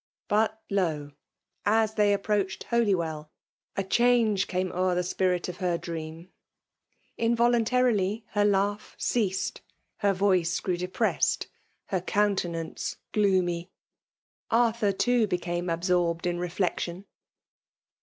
[0.27, 1.11] But, lo!
[1.63, 3.29] as they approached Holywell,
[3.75, 6.31] a change came o'er the spirit of her dream.
[7.17, 9.61] In voluntarily her laugh ceased,
[9.97, 11.49] her voice grew depressed,
[11.89, 13.69] her countenance gloomy;
[14.49, 17.05] Arthur, too, became absorbed in reflection.